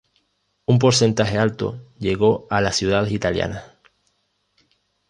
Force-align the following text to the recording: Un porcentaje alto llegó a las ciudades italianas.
Un 0.65 0.79
porcentaje 0.79 1.37
alto 1.37 1.79
llegó 1.99 2.47
a 2.49 2.59
las 2.59 2.75
ciudades 2.75 3.11
italianas. 3.11 3.63